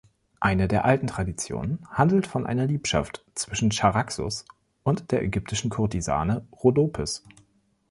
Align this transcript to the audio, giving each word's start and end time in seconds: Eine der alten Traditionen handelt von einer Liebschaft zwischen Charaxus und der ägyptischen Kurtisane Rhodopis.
Eine 0.39 0.67
der 0.67 0.83
alten 0.85 1.05
Traditionen 1.05 1.87
handelt 1.87 2.25
von 2.25 2.47
einer 2.47 2.65
Liebschaft 2.65 3.23
zwischen 3.35 3.69
Charaxus 3.71 4.45
und 4.81 5.11
der 5.11 5.21
ägyptischen 5.21 5.69
Kurtisane 5.69 6.43
Rhodopis. 6.51 7.23